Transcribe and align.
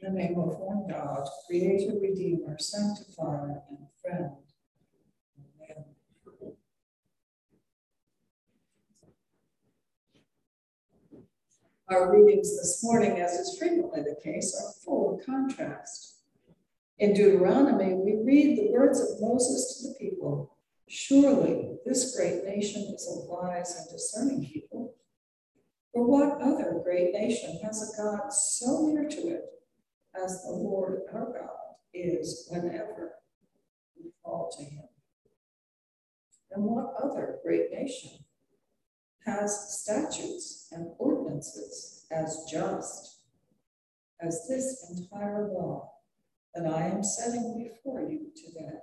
In 0.00 0.14
the 0.14 0.20
name 0.20 0.38
of 0.38 0.58
one 0.60 0.86
God, 0.88 1.28
Creator, 1.46 1.94
Redeemer, 2.00 2.56
Sanctifier, 2.58 3.62
and 3.68 3.78
Friend. 4.00 4.30
Our 11.88 12.12
readings 12.14 12.56
this 12.56 12.80
morning, 12.84 13.18
as 13.18 13.32
is 13.32 13.58
frequently 13.58 14.02
the 14.02 14.20
case, 14.22 14.54
are 14.54 14.72
full 14.84 15.18
of 15.18 15.26
contrast. 15.26 16.20
In 16.98 17.14
Deuteronomy, 17.14 17.94
we 17.94 18.22
read 18.22 18.56
the 18.56 18.70
words 18.70 19.00
of 19.00 19.20
Moses 19.20 19.80
to 19.80 19.88
the 19.88 19.94
people 19.98 20.54
Surely 20.86 21.76
this 21.84 22.16
great 22.16 22.44
nation 22.44 22.82
is 22.94 23.06
a 23.10 23.28
wise 23.28 23.76
and 23.76 23.90
discerning 23.90 24.46
people. 24.46 24.94
For 25.92 26.06
what 26.06 26.40
other 26.40 26.80
great 26.84 27.12
nation 27.12 27.58
has 27.64 27.82
a 27.82 28.00
God 28.00 28.32
so 28.32 28.86
near 28.86 29.08
to 29.08 29.28
it 29.28 29.57
as 30.24 30.42
the 30.42 30.52
Lord 30.52 31.02
our 31.12 31.32
God 31.32 31.76
is 31.94 32.46
whenever 32.50 33.12
we 33.96 34.10
call 34.22 34.50
to 34.56 34.64
him. 34.64 34.84
And 36.50 36.64
what 36.64 36.94
other 37.02 37.38
great 37.44 37.70
nation 37.72 38.10
has 39.26 39.80
statutes 39.80 40.68
and 40.72 40.88
ordinances 40.98 42.06
as 42.10 42.46
just 42.50 43.20
as 44.20 44.46
this 44.48 44.90
entire 44.90 45.48
law 45.52 45.92
that 46.54 46.66
I 46.66 46.86
am 46.86 47.04
setting 47.04 47.68
before 47.68 48.00
you 48.00 48.32
today? 48.34 48.78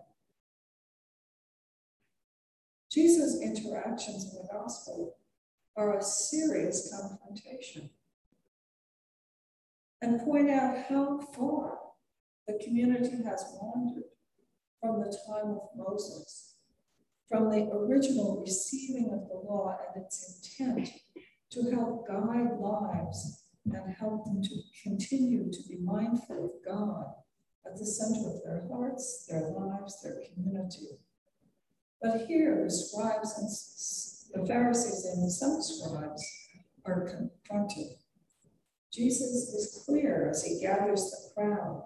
Jesus' 2.92 3.42
interactions 3.42 4.32
in 4.32 4.42
the 4.42 4.48
gospel 4.52 5.18
are 5.76 5.98
a 5.98 6.02
serious 6.02 6.96
confrontation 6.96 7.90
and 10.06 10.22
point 10.22 10.52
out 10.52 10.78
how 10.88 11.20
far 11.36 11.80
the 12.48 12.60
community 12.64 13.24
has 13.24 13.44
wandered 13.60 14.04
from 14.80 15.00
the 15.00 15.18
time 15.28 15.58
of 15.58 15.70
Moses, 15.76 16.58
from 17.28 17.50
the 17.50 17.68
original 17.72 18.40
receiving 18.40 19.06
of 19.06 19.28
the 19.28 19.50
law 19.50 19.76
and 19.96 20.04
its 20.04 20.60
intent 20.60 20.90
to 21.50 21.72
help 21.72 22.08
guide 22.08 22.60
lives 22.60 23.46
and 23.66 23.96
help 24.00 24.26
them 24.26 24.44
to 24.44 24.56
continue 24.84 25.52
to 25.52 25.60
be 25.68 25.78
mindful 25.84 26.46
of 26.46 26.52
God 26.64 27.06
at 27.66 27.76
the 27.76 27.86
center 27.86 28.30
of 28.30 28.44
their 28.44 28.68
hearts, 28.70 29.26
their 29.28 29.50
lives, 29.58 30.04
their 30.04 30.22
community. 30.36 31.00
But 32.00 32.28
here, 32.28 32.64
the 32.64 32.70
scribes 32.70 33.34
and 33.40 34.40
the 34.40 34.48
Pharisees 34.48 35.06
and 35.06 35.32
some 35.32 35.60
scribes 35.64 36.24
are 36.86 37.10
confronted 37.10 37.98
Jesus 38.96 39.54
is 39.54 39.84
clear 39.86 40.30
as 40.30 40.44
he 40.44 40.62
gathers 40.62 41.12
the 41.12 41.42
crowd 41.42 41.84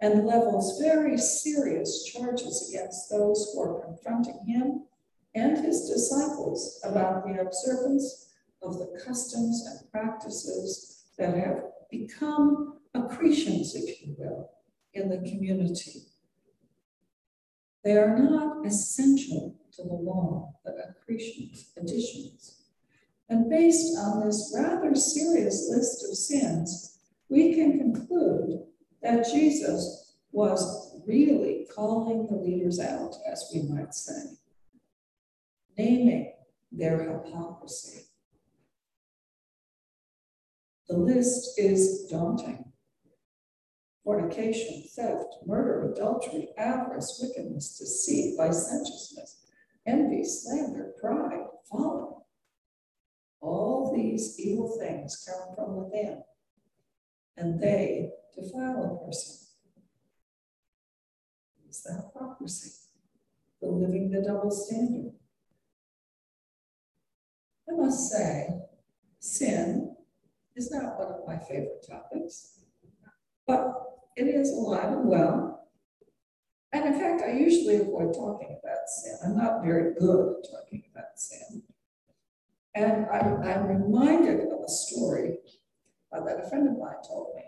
and 0.00 0.26
levels 0.26 0.80
very 0.80 1.18
serious 1.18 2.04
charges 2.04 2.70
against 2.70 3.10
those 3.10 3.52
who 3.52 3.60
are 3.60 3.84
confronting 3.84 4.38
him 4.46 4.84
and 5.34 5.58
his 5.58 5.88
disciples 5.88 6.80
about 6.84 7.24
the 7.24 7.40
observance 7.40 8.34
of 8.62 8.78
the 8.78 9.00
customs 9.04 9.66
and 9.66 9.90
practices 9.90 11.04
that 11.18 11.36
have 11.36 11.62
become 11.90 12.78
accretions, 12.94 13.74
if 13.74 14.02
you 14.02 14.14
will, 14.18 14.50
in 14.94 15.08
the 15.08 15.18
community. 15.30 16.02
They 17.84 17.96
are 17.96 18.18
not 18.18 18.66
essential 18.66 19.54
to 19.74 19.82
the 19.82 19.94
law, 19.94 20.54
but 20.64 20.74
accretions, 20.88 21.72
additions. 21.76 22.35
And 23.28 23.50
based 23.50 23.96
on 23.98 24.24
this 24.24 24.54
rather 24.56 24.94
serious 24.94 25.68
list 25.68 26.04
of 26.04 26.16
sins, 26.16 26.98
we 27.28 27.54
can 27.54 27.78
conclude 27.78 28.62
that 29.02 29.26
Jesus 29.32 30.16
was 30.30 31.00
really 31.06 31.66
calling 31.74 32.26
the 32.26 32.36
leaders 32.36 32.78
out, 32.78 33.14
as 33.30 33.50
we 33.52 33.62
might 33.62 33.94
say, 33.94 34.36
naming 35.76 36.32
their 36.70 37.02
hypocrisy. 37.02 38.02
The 40.88 40.96
list 40.96 41.58
is 41.58 42.06
daunting 42.08 42.72
fornication, 44.04 44.84
theft, 44.94 45.34
murder, 45.44 45.90
adultery, 45.90 46.48
avarice, 46.56 47.20
wickedness, 47.20 47.76
deceit, 47.76 48.38
licentiousness, 48.38 49.46
envy, 49.84 50.22
slander, 50.22 50.92
pride, 51.00 51.44
folly 51.68 52.15
all 53.46 53.94
these 53.94 54.38
evil 54.40 54.76
things 54.78 55.26
come 55.26 55.54
from 55.54 55.76
within, 55.76 56.22
and 57.36 57.60
they 57.60 58.10
defile 58.34 59.00
a 59.00 59.06
person. 59.06 59.46
It's 61.66 61.82
the 61.82 61.94
hypocrisy, 61.94 62.72
the 63.60 63.68
living 63.68 64.10
the 64.10 64.22
double 64.22 64.50
standard. 64.50 65.12
I 67.68 67.72
must 67.72 68.10
say, 68.10 68.48
sin 69.18 69.96
is 70.54 70.70
not 70.70 70.98
one 70.98 71.12
of 71.12 71.26
my 71.26 71.38
favorite 71.38 71.84
topics, 71.88 72.60
but 73.46 73.74
it 74.16 74.24
is 74.26 74.50
alive 74.50 74.92
and 74.92 75.08
well. 75.08 75.68
And 76.72 76.86
in 76.86 77.00
fact, 77.00 77.22
I 77.22 77.32
usually 77.32 77.76
avoid 77.76 78.14
talking 78.14 78.58
about 78.62 78.88
sin. 78.88 79.18
I'm 79.24 79.36
not 79.36 79.62
very 79.62 79.94
good 79.94 80.36
at 80.38 80.50
talking 80.50 80.84
about 80.92 81.16
sin. 81.16 81.62
And 82.76 83.06
I'm, 83.06 83.42
I'm 83.42 83.66
reminded 83.66 84.40
of 84.40 84.60
a 84.62 84.68
story 84.68 85.38
uh, 86.12 86.22
that 86.24 86.44
a 86.44 86.48
friend 86.48 86.68
of 86.68 86.78
mine 86.78 87.02
told 87.08 87.34
me. 87.34 87.42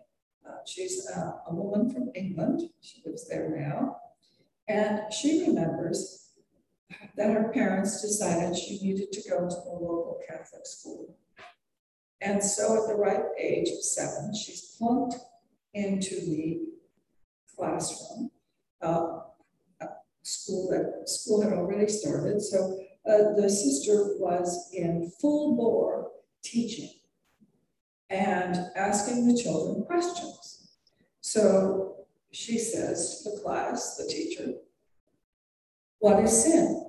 Uh, 0.49 0.57
she's 0.67 1.07
uh, 1.15 1.33
a 1.47 1.55
woman 1.55 1.93
from 1.93 2.11
England. 2.15 2.63
She 2.81 3.03
lives 3.05 3.29
there 3.29 3.55
now. 3.55 3.99
And 4.69 5.13
she 5.13 5.45
remembers 5.47 6.31
that 7.17 7.31
her 7.31 7.51
parents 7.53 8.01
decided 8.01 8.57
she 8.57 8.79
needed 8.81 9.13
to 9.13 9.29
go 9.29 9.41
to 9.41 9.55
the 9.55 9.71
local 9.71 10.19
Catholic 10.27 10.65
school. 10.65 11.15
And 12.23 12.43
so 12.43 12.83
at 12.83 12.89
the 12.89 12.95
ripe 12.95 13.27
age 13.39 13.69
of 13.69 13.83
seven, 13.83 14.35
she's 14.35 14.77
plunked 14.79 15.17
into 15.75 16.15
the 16.15 16.61
classroom. 17.55 18.31
Uh, 18.81 19.19
school 20.23 20.69
that 20.71 21.09
school 21.09 21.43
had 21.43 21.53
already 21.53 21.89
started. 21.89 22.41
So 22.41 22.79
uh, 23.07 23.35
the 23.37 23.49
sister 23.49 24.17
was 24.19 24.71
in 24.75 25.11
full 25.21 25.57
bore 25.57 26.11
teaching 26.43 26.91
and 28.11 28.57
asking 28.77 29.27
the 29.27 29.41
children 29.41 29.85
questions. 29.85 30.71
So 31.21 32.07
she 32.33 32.59
says 32.59 33.23
to 33.23 33.31
the 33.31 33.43
class, 33.43 33.97
the 33.97 34.07
teacher, 34.07 34.55
What 35.99 36.23
is 36.25 36.45
sin? 36.45 36.85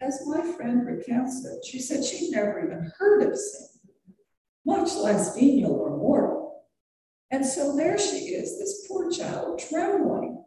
as 0.00 0.26
my 0.26 0.40
friend 0.56 0.86
recounts 0.86 1.44
it, 1.44 1.64
she 1.64 1.78
said 1.80 2.04
she'd 2.04 2.30
never 2.30 2.64
even 2.64 2.92
heard 2.98 3.22
of 3.22 3.36
sin, 3.36 3.66
much 4.64 4.94
less 4.96 5.34
venial 5.34 5.72
or 5.72 5.96
mortal. 5.96 6.64
And 7.30 7.44
so 7.44 7.74
there 7.74 7.98
she 7.98 8.34
is, 8.34 8.58
this 8.58 8.86
poor 8.86 9.10
child, 9.10 9.58
trembling 9.58 10.44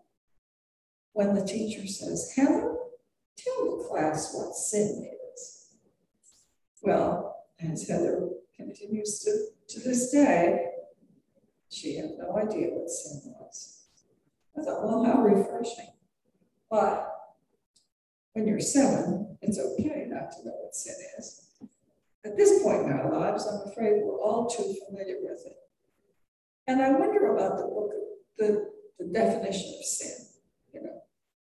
when 1.14 1.34
the 1.34 1.46
teacher 1.46 1.86
says, 1.88 2.34
Heather, 2.36 2.76
Tell 3.38 3.78
the 3.78 3.84
class 3.84 4.34
what 4.34 4.56
sin 4.56 5.10
is. 5.34 5.76
Well, 6.82 7.46
as 7.60 7.88
Heather 7.88 8.30
continues 8.56 9.20
to, 9.20 9.48
to 9.70 9.80
this 9.88 10.12
day, 10.12 10.66
she 11.70 11.96
had 11.98 12.12
no 12.18 12.38
idea 12.38 12.70
what 12.70 12.90
sin 12.90 13.34
was. 13.40 13.86
I 14.58 14.64
thought, 14.64 14.84
well, 14.84 15.04
how 15.04 15.22
refreshing. 15.22 15.92
But 16.70 17.12
when 18.34 18.48
you're 18.48 18.60
seven, 18.60 19.38
it's 19.42 19.60
okay 19.60 20.06
not 20.08 20.32
to 20.32 20.46
know 20.46 20.56
what 20.62 20.76
sin 20.76 20.96
is. 21.18 21.48
At 22.26 22.36
this 22.36 22.62
point 22.62 22.86
in 22.86 22.92
our 22.92 23.12
lives, 23.12 23.48
I'm 23.48 23.70
afraid 23.70 24.02
we're 24.04 24.22
all 24.22 24.48
too 24.48 24.76
familiar 24.88 25.18
with 25.22 25.46
it. 25.46 25.58
And 26.68 26.82
I 26.82 26.92
wonder 26.92 27.34
about 27.34 27.58
the 27.58 27.64
book, 27.64 27.92
the, 28.38 28.70
the 29.00 29.06
definition 29.06 29.74
of 29.80 29.86
sin. 29.86 30.27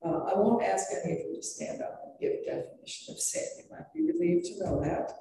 Uh, 0.05 0.25
I 0.25 0.39
won't 0.39 0.63
ask 0.63 0.87
any 1.03 1.15
of 1.15 1.19
you 1.21 1.37
to 1.37 1.43
stand 1.43 1.81
up 1.81 2.03
and 2.05 2.13
give 2.21 2.33
a 2.33 2.45
definition 2.45 3.15
of 3.15 3.19
sin. 3.19 3.43
You 3.57 3.65
might 3.71 3.93
be 3.95 4.03
relieved 4.03 4.45
to 4.47 4.65
know 4.65 4.81
that. 4.83 5.13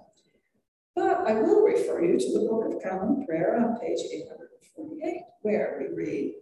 But 0.93 1.25
I 1.25 1.33
will 1.35 1.63
refer 1.63 2.03
you 2.03 2.19
to 2.19 2.33
the 2.33 2.47
Book 2.49 2.65
of 2.65 2.83
Common 2.83 3.25
Prayer 3.25 3.55
on 3.55 3.79
page 3.79 3.99
848, 4.11 5.21
where 5.41 5.79
we 5.79 5.95
read 5.95 6.35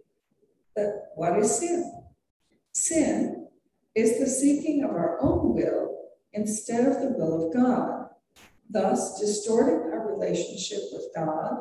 that 0.76 1.12
what 1.16 1.38
is 1.38 1.60
sin? 1.60 2.04
Sin 2.74 3.48
is 3.94 4.18
the 4.18 4.28
seeking 4.28 4.84
of 4.84 4.92
our 4.92 5.22
own 5.22 5.54
will 5.54 6.00
instead 6.34 6.88
of 6.88 7.00
the 7.00 7.10
will 7.10 7.48
of 7.48 7.54
God, 7.54 8.08
thus 8.70 9.20
distorting 9.20 9.92
our 9.92 10.12
relationship 10.12 10.80
with 10.92 11.06
God, 11.16 11.60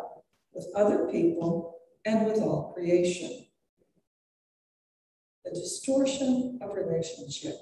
with 0.55 0.67
other 0.75 1.07
people, 1.11 1.77
and 2.07 2.25
with 2.25 2.41
all 2.41 2.73
creation 2.75 3.45
the 5.45 5.51
distortion 5.51 6.59
of 6.63 6.75
relationship. 6.75 7.55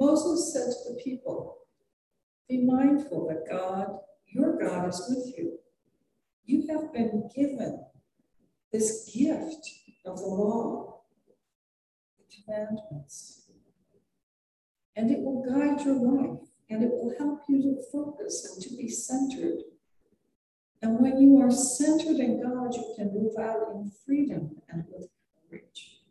Moses 0.00 0.52
said 0.52 0.66
to 0.66 0.94
the 0.94 1.00
people, 1.02 1.58
Be 2.48 2.64
mindful 2.64 3.28
that 3.28 3.50
God, 3.50 3.98
your 4.26 4.58
God, 4.58 4.88
is 4.88 5.04
with 5.08 5.34
you, 5.36 5.58
You 6.44 6.66
have 6.68 6.92
been 6.92 7.28
given 7.34 7.84
this 8.72 9.10
gift 9.14 9.70
of 10.04 10.18
the 10.18 10.26
law, 10.26 11.00
the 12.18 12.24
commandments. 12.36 13.50
And 14.96 15.10
it 15.10 15.20
will 15.20 15.44
guide 15.44 15.84
your 15.84 15.96
life 15.96 16.40
and 16.70 16.82
it 16.82 16.90
will 16.90 17.14
help 17.18 17.42
you 17.48 17.62
to 17.62 17.82
focus 17.90 18.52
and 18.52 18.62
to 18.62 18.76
be 18.76 18.88
centered. 18.88 19.53
And 20.84 21.00
when 21.00 21.18
you 21.18 21.40
are 21.40 21.50
centered 21.50 22.18
in 22.18 22.42
God, 22.42 22.74
you 22.74 22.92
can 22.94 23.10
move 23.14 23.38
out 23.40 23.74
in 23.74 23.90
freedom 24.04 24.60
and 24.68 24.84
with 24.92 25.08
courage. 25.48 26.02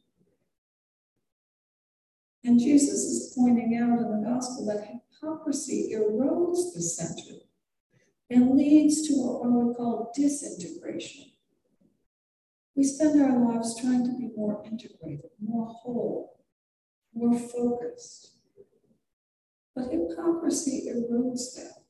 And 2.44 2.60
Jesus 2.60 3.04
is 3.04 3.36
pointing 3.38 3.78
out 3.78 4.00
in 4.00 4.10
the 4.10 4.28
gospel 4.28 4.66
that 4.66 4.88
hypocrisy 4.88 5.94
erodes 5.94 6.74
the 6.74 6.82
center 6.82 7.42
and 8.32 8.58
leads 8.58 9.08
to 9.08 9.14
what 9.14 9.42
one 9.42 9.54
would 9.64 9.78
call 9.78 10.12
disintegration. 10.16 11.26
We 12.76 12.84
spend 12.84 13.22
our 13.22 13.54
lives 13.54 13.80
trying 13.80 14.06
to 14.06 14.18
be 14.18 14.32
more 14.36 14.64
integrated, 14.66 15.30
more 15.40 15.68
whole, 15.68 16.44
more 17.14 17.38
focused. 17.38 18.40
But 19.76 19.92
hypocrisy 19.92 20.90
erodes 20.90 21.54
that. 21.58 21.83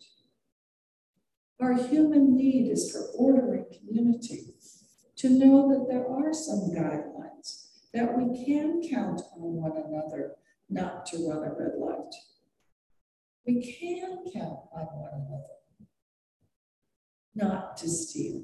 Our 1.64 1.76
human 1.76 2.36
need 2.36 2.70
is 2.70 2.92
for 2.92 3.06
order 3.18 3.54
and 3.54 3.66
community, 3.72 4.54
to 5.16 5.30
know 5.30 5.70
that 5.70 5.88
there 5.88 6.06
are 6.06 6.34
some 6.34 6.72
guidelines, 6.76 7.70
that 7.94 8.18
we 8.18 8.46
can 8.46 8.82
count 8.92 9.22
on 9.38 9.54
one 9.54 9.72
another 9.72 10.36
not 10.70 11.06
to 11.06 11.26
run 11.26 11.38
a 11.38 11.54
red 11.54 11.76
light. 11.80 12.14
We 13.48 13.64
can 13.80 14.26
count 14.34 14.60
on 14.76 14.88
one 14.88 15.12
another 15.14 15.54
not 17.34 17.78
to 17.78 17.88
steal. 17.88 18.44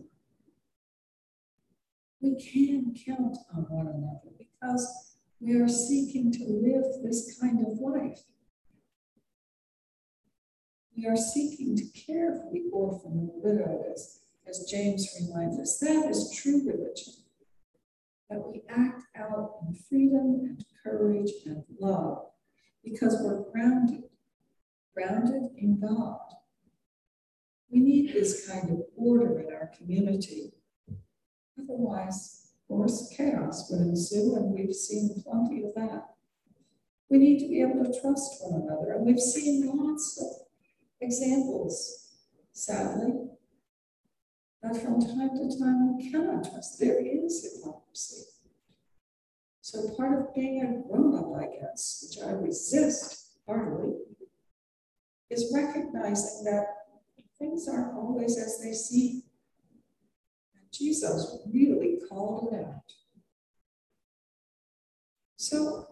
We 2.21 2.39
can 2.39 2.95
count 3.05 3.37
on 3.53 3.63
one 3.63 3.87
another 3.87 4.33
because 4.37 5.17
we 5.41 5.59
are 5.59 5.67
seeking 5.67 6.31
to 6.31 6.43
live 6.45 7.03
this 7.03 7.37
kind 7.37 7.67
of 7.67 7.79
life. 7.79 8.21
We 10.99 11.07
are 11.07 11.15
seeking 11.15 11.77
to 11.77 11.85
care 11.97 12.35
for 12.35 12.51
the 12.51 12.65
orphan 12.73 13.13
and 13.13 13.29
the 13.29 13.39
widow, 13.41 13.85
as, 13.89 14.19
as 14.45 14.67
James 14.69 15.07
reminds 15.21 15.57
us. 15.57 15.77
That 15.77 16.09
is 16.09 16.37
true 16.37 16.61
religion. 16.67 17.13
That 18.29 18.45
we 18.45 18.63
act 18.67 19.03
out 19.15 19.59
in 19.65 19.75
freedom 19.75 20.41
and 20.41 20.65
courage 20.83 21.31
and 21.45 21.63
love 21.79 22.25
because 22.83 23.17
we're 23.21 23.49
grounded, 23.49 24.03
grounded 24.93 25.51
in 25.57 25.79
God. 25.79 26.19
We 27.69 27.79
need 27.79 28.13
this 28.13 28.49
kind 28.49 28.69
of 28.69 28.81
order 28.97 29.39
in 29.39 29.53
our 29.53 29.71
community. 29.77 30.51
Otherwise, 31.57 32.51
of 32.69 32.75
course, 32.75 33.13
chaos 33.15 33.71
would 33.71 33.87
ensue, 33.87 34.35
and 34.35 34.53
we've 34.53 34.75
seen 34.75 35.23
plenty 35.23 35.63
of 35.63 35.73
that. 35.75 36.09
We 37.09 37.19
need 37.19 37.39
to 37.39 37.47
be 37.47 37.61
able 37.61 37.85
to 37.85 38.01
trust 38.01 38.41
one 38.41 38.63
another, 38.63 38.91
and 38.91 39.05
we've 39.05 39.17
seen 39.17 39.65
lots 39.65 40.21
of 40.21 40.38
examples, 41.09 42.13
sadly, 42.53 43.13
that 44.61 44.75
from 44.75 45.01
time 45.01 45.29
to 45.29 45.59
time 45.59 45.97
we 45.97 46.11
cannot 46.11 46.43
trust. 46.47 46.79
There 46.79 46.99
is 46.99 47.43
hypocrisy. 47.43 48.25
So 49.61 49.89
part 49.97 50.19
of 50.19 50.35
being 50.35 50.61
a 50.61 50.87
grown-up, 50.87 51.35
I 51.35 51.47
guess, 51.59 51.81
which 52.03 52.23
I 52.23 52.31
resist 52.31 53.37
heartily, 53.47 53.93
is 55.31 55.51
recognizing 55.53 56.43
that 56.45 56.65
things 57.39 57.67
aren't 57.67 57.95
always 57.95 58.37
as 58.37 58.59
they 58.59 58.73
seem. 58.73 59.23
And 60.55 60.63
Jesus 60.71 61.39
really 61.51 61.99
called 62.07 62.53
it 62.53 62.65
out. 62.65 62.93
So 65.37 65.88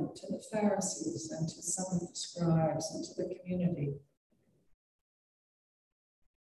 what 0.00 0.16
happened 0.16 0.16
to 0.16 0.26
the 0.32 0.58
Pharisees 0.60 1.30
and 1.30 1.48
to 1.48 1.62
some 1.62 1.86
of 1.92 2.00
the 2.00 2.08
scribes 2.12 2.92
and 2.94 3.04
to 3.04 3.14
the 3.14 3.34
community? 3.40 3.94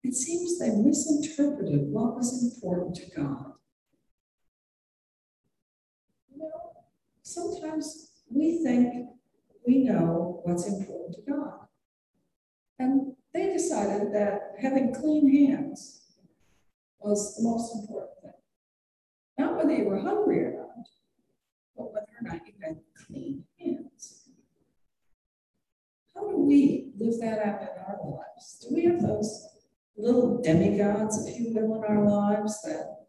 It 0.03 0.13
seems 0.13 0.57
they 0.57 0.69
misinterpreted 0.69 1.89
what 1.89 2.15
was 2.15 2.55
important 2.55 2.95
to 2.95 3.15
God. 3.15 3.53
You 6.31 6.39
know, 6.39 6.71
sometimes 7.21 8.11
we 8.29 8.63
think 8.63 9.09
we 9.67 9.83
know 9.83 10.41
what's 10.43 10.67
important 10.67 11.15
to 11.15 11.31
God. 11.31 11.53
And 12.79 13.13
they 13.33 13.51
decided 13.51 14.13
that 14.13 14.53
having 14.61 14.93
clean 14.93 15.47
hands 15.47 16.01
was 16.99 17.35
the 17.35 17.43
most 17.43 17.75
important 17.75 18.21
thing. 18.21 18.31
Not 19.37 19.57
whether 19.57 19.75
you 19.75 19.85
were 19.85 19.99
hungry 19.99 20.45
or 20.45 20.51
not, 20.51 20.87
but 21.75 21.93
whether 21.93 22.07
or 22.19 22.23
not 22.23 22.47
you 22.47 22.53
had 22.61 22.77
clean 23.05 23.43
hands. 23.59 24.29
How 26.15 26.29
do 26.29 26.37
we 26.37 26.91
live 26.97 27.19
that 27.21 27.39
out 27.39 27.61
in 27.61 27.67
our 27.87 27.99
lives? 28.03 28.65
Do 28.67 28.75
we 28.75 28.85
have 28.85 29.01
those 29.01 29.47
little 29.97 30.41
demigods, 30.41 31.25
if 31.27 31.39
you 31.39 31.53
will, 31.53 31.75
in 31.75 31.83
our 31.83 32.05
lives 32.05 32.61
that, 32.63 33.05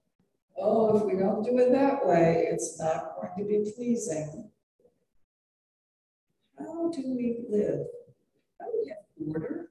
oh, 0.59 0.99
if 0.99 1.05
we 1.05 1.19
don't 1.19 1.45
do 1.45 1.59
it 1.59 1.73
that 1.73 2.07
way, 2.07 2.49
it's 2.51 2.79
not 2.79 3.17
going 3.17 3.33
to 3.39 3.45
be 3.45 3.73
pleasing? 3.75 4.51
How 6.59 6.91
do 6.91 7.03
we 7.07 7.45
live? 7.49 7.87
How 8.59 8.67
do 8.67 8.73
we 8.83 8.89
have 8.91 9.35
order 9.35 9.71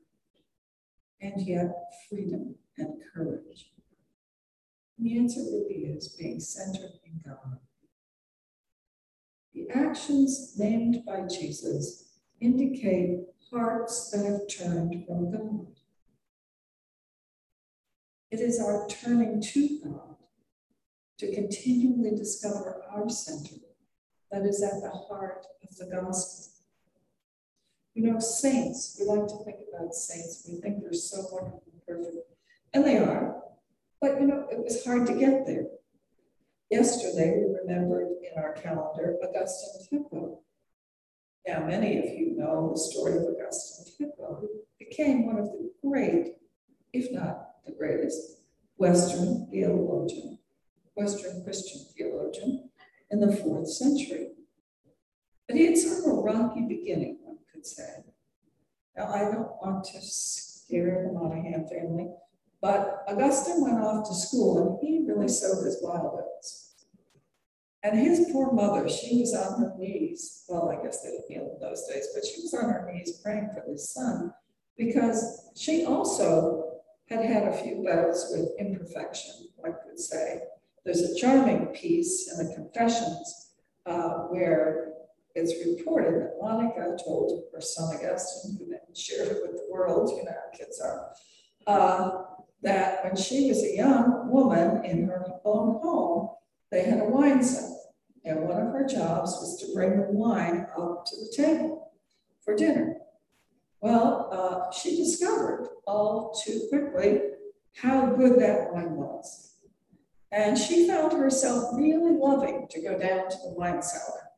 and 1.22 1.42
yet 1.42 1.94
freedom 2.10 2.56
and 2.78 2.94
courage? 3.14 3.72
The 4.98 5.18
answer 5.18 5.42
really 5.42 5.86
is 5.86 6.10
being 6.10 6.40
centered 6.40 7.00
in 7.06 7.22
God. 7.26 7.60
The 9.54 9.68
actions 9.74 10.56
named 10.58 11.04
by 11.06 11.28
Jesus 11.28 12.10
indicate 12.40 13.22
hearts 13.52 14.12
that 14.12 14.26
have 14.26 14.48
turned 14.48 15.06
from 15.06 15.32
God. 15.32 15.68
It 18.32 18.40
is 18.40 18.60
our 18.60 18.88
turning 18.88 19.42
to 19.42 19.80
God 19.84 20.16
to 21.18 21.34
continually 21.34 22.16
discover 22.16 22.84
our 22.92 23.10
center 23.10 23.56
that 24.32 24.44
is 24.44 24.62
at 24.62 24.82
the 24.82 24.92
heart 24.92 25.46
of 25.64 25.76
the 25.78 25.86
gospel. 25.86 26.54
You 27.96 28.12
know, 28.12 28.20
saints, 28.20 28.96
we 29.00 29.06
like 29.06 29.28
to 29.28 29.44
think 29.44 29.58
about 29.74 29.94
saints, 29.96 30.48
we 30.48 30.62
think 30.62 30.82
they're 30.82 30.94
so 30.94 31.26
wonderful 31.32 31.64
and 31.74 31.86
perfect, 31.86 32.28
and 32.74 32.86
they 32.86 32.98
are. 32.98 33.42
But 34.00 34.22
you 34.22 34.28
know, 34.28 34.48
it 34.52 34.64
was 34.64 34.86
hard 34.86 35.08
to 35.08 35.14
get 35.14 35.46
there. 35.46 35.66
Yesterday, 36.70 37.36
we 37.36 37.56
remembered 37.56 38.10
in 38.22 38.42
our 38.42 38.54
calendar 38.54 39.18
Augustine 39.24 39.88
Hippo. 39.90 40.42
Now, 41.48 41.66
many 41.66 41.98
of 41.98 42.06
you 42.06 42.36
know 42.38 42.70
the 42.72 42.80
story 42.80 43.18
of 43.18 43.24
Augustine 43.24 43.92
Hippo, 43.98 44.38
who 44.40 44.50
became 44.78 45.26
one 45.26 45.40
of 45.40 45.46
the 45.46 45.72
great, 45.84 46.36
if 46.94 47.12
not 47.12 47.66
the 47.66 47.72
greatest, 47.72 48.42
Western 48.78 49.48
theologian, 49.50 50.38
Western 50.94 51.44
Christian 51.44 51.82
theologian 51.98 52.70
in 53.10 53.20
the 53.20 53.36
fourth 53.36 53.68
century. 53.68 54.28
But 55.48 55.58
he 55.58 55.66
had 55.66 55.78
sort 55.78 56.06
of 56.06 56.20
a 56.20 56.22
rocky 56.22 56.68
beginning, 56.68 57.18
one 57.24 57.40
could 57.52 57.66
say. 57.66 58.04
Now, 58.96 59.08
I 59.08 59.22
don't 59.22 59.58
want 59.60 59.86
to 59.86 60.02
scare 60.02 61.04
the 61.08 61.14
Monahan 61.14 61.68
family, 61.68 62.10
but 62.62 63.04
Augustine 63.08 63.62
went 63.62 63.80
off 63.80 64.08
to 64.08 64.16
school 64.16 64.58
and 64.58 64.80
he 64.82 65.06
really 65.08 65.28
sowed 65.28 65.64
his 65.64 65.80
wild 65.82 66.20
oats. 66.20 66.66
And 67.84 67.98
his 67.98 68.30
poor 68.32 68.52
mother, 68.52 68.90
she 68.90 69.22
was 69.22 69.34
on 69.34 69.62
her 69.62 69.74
knees. 69.78 70.44
Well, 70.50 70.70
I 70.70 70.84
guess 70.84 71.02
they 71.02 71.12
didn't 71.12 71.30
kneel 71.30 71.54
in 71.56 71.62
those 71.62 71.88
days, 71.88 72.10
but 72.14 72.26
she 72.26 72.42
was 72.42 72.54
on 72.54 72.70
her 72.70 72.92
knees 72.92 73.20
praying 73.24 73.52
for 73.54 73.64
this 73.66 73.94
son 73.94 74.34
because 74.78 75.50
she 75.56 75.86
also 75.86 76.82
had 77.08 77.24
had 77.24 77.44
a 77.44 77.54
few 77.54 77.84
battles 77.84 78.28
with 78.32 78.50
imperfection, 78.60 79.48
one 79.56 79.76
could 79.86 80.00
say. 80.00 80.42
There's 80.84 81.02
a 81.02 81.16
charming 81.16 81.68
piece 81.68 82.32
in 82.32 82.46
the 82.46 82.54
Confessions 82.54 83.52
uh, 83.86 84.24
where 84.30 84.94
it's 85.36 85.54
reported 85.66 86.22
that 86.22 86.36
Monica 86.42 86.98
told 87.06 87.44
her 87.54 87.62
son 87.62 87.96
Augustine, 87.96 88.58
who 88.58 88.70
then 88.70 88.80
shared 88.94 89.30
it 89.30 89.38
with 89.42 89.52
the 89.52 89.68
world, 89.72 90.10
you 90.10 90.24
know 90.24 90.32
how 90.32 90.58
kids 90.58 90.82
are, 90.82 91.12
uh, 91.68 92.24
that 92.62 93.04
when 93.04 93.16
she 93.16 93.48
was 93.48 93.64
a 93.64 93.76
young 93.76 94.30
woman 94.30 94.84
in 94.84 95.08
her 95.08 95.26
own 95.46 95.80
home, 95.82 96.30
they 96.72 96.84
had 96.84 97.00
a 97.00 97.06
wine 97.06 97.44
cellar. 97.44 97.76
And 98.26 98.48
one 98.48 98.58
of 98.62 98.74
her 98.74 98.86
jobs 98.86 99.32
was 99.32 99.58
to 99.62 99.74
bring 99.74 99.98
the 99.98 100.12
wine 100.12 100.68
up 100.78 101.06
to 101.06 101.16
the 101.16 101.32
table 101.36 101.92
for 102.42 102.56
dinner. 102.56 102.98
Well, 103.82 104.30
uh, 104.32 104.72
she 104.72 104.98
discovered 104.98 105.70
all 105.88 106.34
too 106.46 106.68
quickly 106.70 107.22
how 107.76 108.08
good 108.08 108.40
that 108.40 108.74
wine 108.74 108.96
was. 108.96 109.56
And 110.32 110.58
she 110.58 110.88
found 110.88 111.14
herself 111.14 111.76
really 111.76 112.12
loving 112.12 112.68
to 112.70 112.82
go 112.82 113.00
down 113.00 113.30
to 113.30 113.38
the 113.44 113.54
wine 113.56 113.82
cellar. 113.82 114.30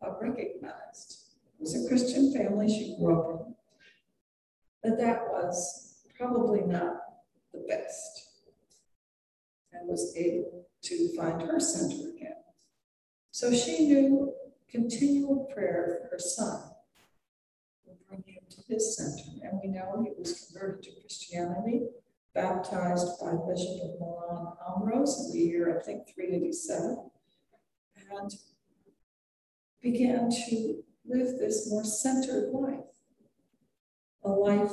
But 0.00 0.22
recognized 0.22 1.24
it 1.58 1.60
was 1.60 1.84
a 1.84 1.88
Christian 1.88 2.32
family 2.32 2.68
she 2.68 2.96
grew 2.98 3.20
up 3.20 3.46
in, 3.46 3.54
that 4.90 4.98
that 4.98 5.22
was 5.28 5.93
probably 6.16 6.62
not 6.62 6.96
the 7.52 7.64
best 7.68 8.28
and 9.72 9.88
was 9.88 10.14
able 10.16 10.66
to 10.82 11.16
find 11.16 11.42
her 11.42 11.58
center 11.58 12.10
again. 12.10 12.36
So 13.30 13.52
she 13.52 13.86
knew 13.88 14.32
continual 14.70 15.50
prayer 15.52 15.98
for 16.02 16.08
her 16.10 16.18
son 16.18 16.60
would 17.86 17.96
bring 18.08 18.22
him 18.26 18.42
to 18.50 18.62
his 18.68 18.96
center. 18.96 19.30
And 19.42 19.60
we 19.62 19.70
know 19.70 20.04
he 20.04 20.12
was 20.18 20.50
converted 20.52 20.84
to 20.84 21.00
Christianity, 21.00 21.82
baptized 22.34 23.20
by 23.20 23.32
Bishop 23.48 23.82
of 23.82 24.00
Milan 24.00 24.52
Ambrose 24.68 25.26
in 25.26 25.32
the 25.32 25.38
year, 25.38 25.78
I 25.78 25.82
think, 25.82 26.08
387, 26.14 27.10
and 28.10 28.34
began 29.82 30.30
to 30.30 30.82
live 31.04 31.38
this 31.38 31.70
more 31.70 31.84
centered 31.84 32.50
life, 32.52 32.80
a 34.24 34.30
life 34.30 34.72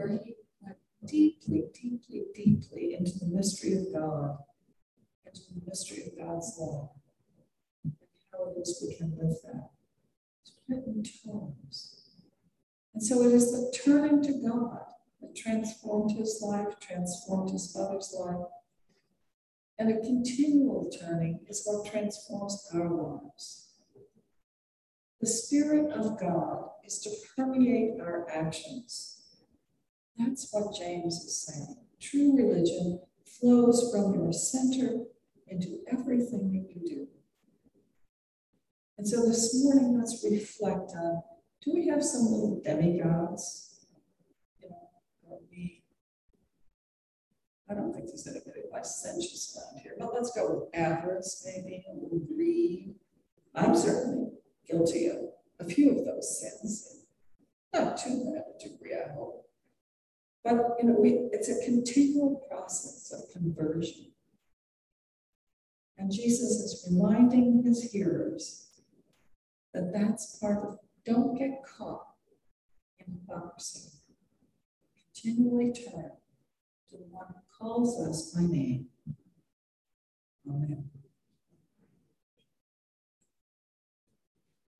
where 0.00 0.18
he 0.24 0.34
went 0.62 0.78
deeply, 1.06 1.64
deeply, 1.74 2.24
deeply 2.34 2.96
into 2.98 3.18
the 3.18 3.26
mystery 3.26 3.74
of 3.74 3.92
God, 3.92 4.38
into 5.26 5.40
the 5.54 5.60
mystery 5.66 6.04
of 6.06 6.18
God's 6.18 6.56
law, 6.58 6.92
and 7.84 7.92
how 8.32 8.46
it 8.46 8.60
is 8.60 8.82
we 8.86 8.94
can 8.94 9.10
live 9.10 9.36
that. 9.44 9.70
It's 10.40 10.52
written 10.68 11.02
tomes. 11.02 11.96
And 12.94 13.02
so 13.02 13.22
it 13.22 13.32
is 13.32 13.52
the 13.52 13.76
turning 13.84 14.22
to 14.22 14.32
God 14.32 14.80
that 15.20 15.36
transformed 15.36 16.12
his 16.12 16.42
life, 16.42 16.80
transformed 16.80 17.50
his 17.50 17.76
mother's 17.76 18.14
life. 18.18 18.46
And 19.78 19.90
a 19.90 20.00
continual 20.00 20.90
turning 20.90 21.40
is 21.46 21.62
what 21.64 21.90
transforms 21.90 22.66
our 22.74 22.90
lives. 22.90 23.68
The 25.20 25.26
Spirit 25.26 25.92
of 25.92 26.18
God 26.18 26.70
is 26.84 26.98
to 27.00 27.10
permeate 27.36 28.00
our 28.00 28.26
actions. 28.30 29.19
That's 30.20 30.48
what 30.52 30.74
James 30.78 31.14
is 31.14 31.46
saying. 31.46 31.76
True 31.98 32.36
religion 32.36 33.00
flows 33.24 33.90
from 33.90 34.14
your 34.14 34.32
center 34.32 35.04
into 35.48 35.78
everything 35.90 36.52
that 36.52 36.68
you 36.74 36.86
do. 36.86 37.06
And 38.98 39.08
so 39.08 39.26
this 39.26 39.64
morning, 39.64 39.98
let's 39.98 40.22
reflect 40.30 40.92
on 40.94 41.22
do 41.64 41.72
we 41.74 41.88
have 41.88 42.04
some 42.04 42.22
little 42.22 42.60
demigods? 42.62 43.86
You 44.62 44.68
know, 44.70 44.90
I 47.70 47.74
don't 47.74 47.92
think 47.92 48.06
there's 48.08 48.26
anybody 48.26 48.62
licentious 48.70 49.56
around 49.56 49.80
here, 49.82 49.94
but 49.98 50.12
let's 50.14 50.32
go 50.32 50.50
with 50.50 50.74
avarice, 50.74 51.46
maybe, 51.46 51.84
a 51.88 51.94
little 51.94 52.18
greed. 52.18 52.94
I'm 53.54 53.74
certainly 53.74 54.32
guilty 54.68 55.08
of 55.08 55.18
a 55.60 55.64
few 55.64 55.98
of 55.98 56.04
those 56.04 56.40
sins. 56.40 57.04
Not 57.72 57.96
to 57.98 58.08
a 58.08 58.62
degree, 58.62 58.94
I 58.94 59.12
hope. 59.12 59.49
But 60.42 60.76
you 60.80 60.88
know, 60.88 60.96
we, 60.98 61.28
it's 61.32 61.48
a 61.48 61.64
continual 61.64 62.46
process 62.50 63.12
of 63.12 63.32
conversion. 63.32 64.12
And 65.98 66.10
Jesus 66.10 66.40
is 66.40 66.88
reminding 66.90 67.62
his 67.62 67.92
hearers 67.92 68.70
that 69.74 69.92
that's 69.92 70.38
part 70.38 70.66
of, 70.66 70.78
don't 71.04 71.38
get 71.38 71.62
caught 71.64 72.06
in 72.98 73.12
hypocrisy. 73.12 73.90
Continually 75.14 75.72
turn 75.72 76.12
to 76.88 76.96
the 76.96 77.04
one 77.10 77.26
who 77.28 77.40
calls 77.58 78.00
us 78.00 78.32
by 78.34 78.42
name. 78.42 78.86
Amen. 80.48 80.90